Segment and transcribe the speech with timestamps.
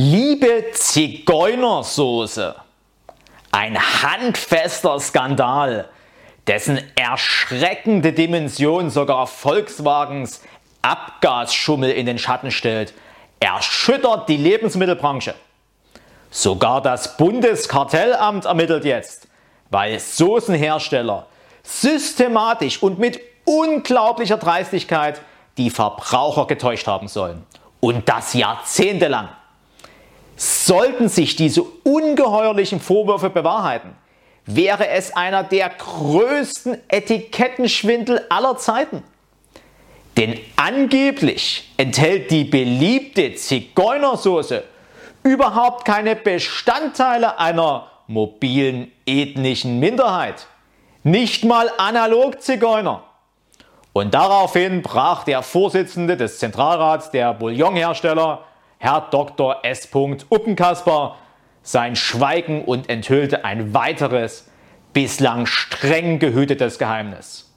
[0.00, 2.54] Liebe Zigeunersoße.
[3.50, 5.88] Ein handfester Skandal,
[6.46, 10.42] dessen erschreckende Dimension sogar Volkswagens
[10.82, 12.94] Abgasschummel in den Schatten stellt,
[13.40, 15.34] erschüttert die Lebensmittelbranche.
[16.30, 19.26] Sogar das Bundeskartellamt ermittelt jetzt,
[19.70, 21.26] weil Soßenhersteller
[21.64, 25.20] systematisch und mit unglaublicher Dreistigkeit
[25.56, 27.44] die Verbraucher getäuscht haben sollen.
[27.80, 29.30] Und das jahrzehntelang.
[30.40, 33.96] Sollten sich diese ungeheuerlichen Vorwürfe bewahrheiten,
[34.46, 39.02] wäre es einer der größten Etikettenschwindel aller Zeiten.
[40.16, 44.62] Denn angeblich enthält die beliebte Zigeunersoße
[45.24, 50.46] überhaupt keine Bestandteile einer mobilen ethnischen Minderheit.
[51.02, 53.02] Nicht mal analog Zigeuner.
[53.92, 58.44] Und daraufhin brach der Vorsitzende des Zentralrats der Bouillonhersteller,
[58.78, 59.64] Herr Dr.
[59.64, 59.88] S.
[59.92, 61.16] Uppenkasper,
[61.62, 64.48] sein Schweigen und enthüllte ein weiteres,
[64.92, 67.52] bislang streng gehütetes Geheimnis.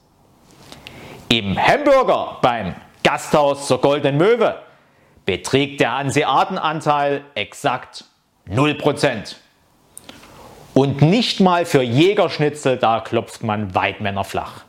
[1.28, 4.58] Im Hamburger beim Gasthaus zur Goldenen Möwe
[5.24, 8.04] beträgt der Hanseatenanteil exakt
[8.48, 9.36] 0%.
[10.74, 14.64] Und nicht mal für Jägerschnitzel, da klopft man Weidmänner flach.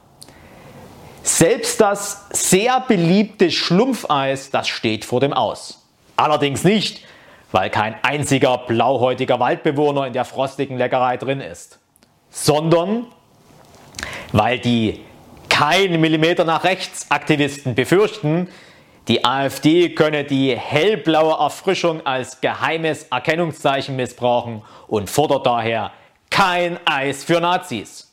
[1.24, 5.83] Selbst das sehr beliebte Schlumpfeis, das steht vor dem Aus.
[6.16, 7.06] Allerdings nicht,
[7.52, 11.80] weil kein einziger blauhäutiger Waldbewohner in der frostigen Leckerei drin ist,
[12.30, 13.08] sondern
[14.32, 15.02] weil die
[15.50, 18.50] kein Millimeter nach rechts Aktivisten befürchten,
[19.08, 25.92] die AfD könne die hellblaue Erfrischung als geheimes Erkennungszeichen missbrauchen und fordert daher
[26.30, 28.12] kein Eis für Nazis.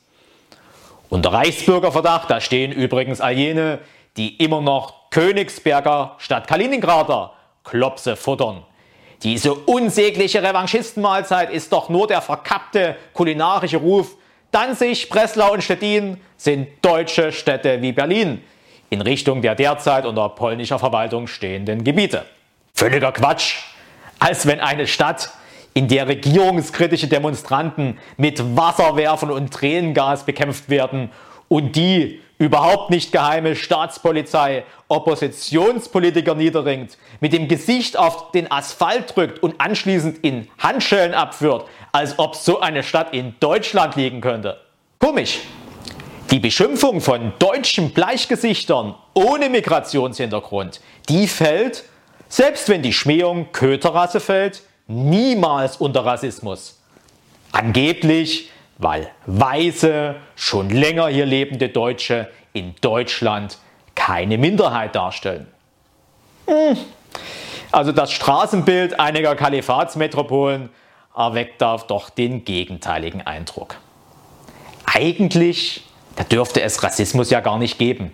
[1.09, 3.79] Unter Reichsbürgerverdacht, da stehen übrigens all jene,
[4.17, 7.33] die immer noch Königsberger statt Kaliningrader
[7.65, 8.65] Klopse futtern.
[9.23, 14.17] Diese unsägliche Revanchistenmahlzeit ist doch nur der verkappte kulinarische Ruf.
[14.51, 18.43] Danzig, Breslau und Stettin sind deutsche Städte wie Berlin
[18.89, 22.25] in Richtung der derzeit unter polnischer Verwaltung stehenden Gebiete.
[22.75, 23.57] Völliger Quatsch,
[24.19, 25.31] als wenn eine Stadt
[25.75, 31.11] in der regierungskritische Demonstranten mit Wasserwerfen und Tränengas bekämpft werden
[31.49, 39.43] und die überhaupt nicht geheime Staatspolizei Oppositionspolitiker niederringt, mit dem Gesicht auf den Asphalt drückt
[39.43, 44.59] und anschließend in Handschellen abführt, als ob so eine Stadt in Deutschland liegen könnte.
[44.99, 45.41] Komisch.
[46.31, 51.85] Die Beschimpfung von deutschen Bleichgesichtern ohne Migrationshintergrund, die fällt,
[52.29, 56.81] selbst wenn die Schmähung Köterrasse fällt, niemals unter Rassismus.
[57.53, 63.59] Angeblich, weil weiße, schon länger hier lebende Deutsche in Deutschland
[63.95, 65.47] keine Minderheit darstellen.
[66.47, 66.77] Hm.
[67.71, 70.71] Also das Straßenbild einiger Kalifatsmetropolen
[71.17, 73.77] erweckt da doch den gegenteiligen Eindruck.
[74.85, 75.85] Eigentlich
[76.17, 78.13] da dürfte es Rassismus ja gar nicht geben.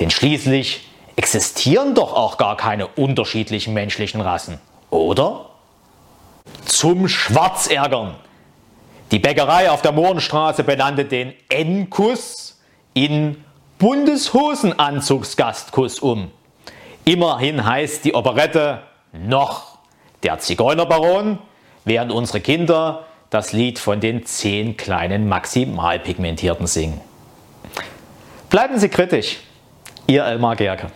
[0.00, 4.58] Denn schließlich existieren doch auch gar keine unterschiedlichen menschlichen Rassen,
[4.90, 5.46] oder?
[6.66, 8.16] zum Schwarzärgern.
[9.10, 12.58] Die Bäckerei auf der Mohrenstraße benannte den N-Kuss
[12.94, 13.44] in
[13.78, 16.30] Bundeshosenanzugsgastkuss um.
[17.04, 18.82] Immerhin heißt die Operette
[19.12, 19.78] noch
[20.22, 21.38] der Zigeunerbaron,
[21.84, 27.00] während unsere Kinder das Lied von den zehn kleinen Maximalpigmentierten singen.
[28.48, 29.38] Bleiben Sie kritisch,
[30.06, 30.86] Ihr Elmar Gerke.